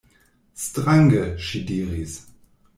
[0.69, 1.21] Strange,
[1.51, 2.19] ŝi diris.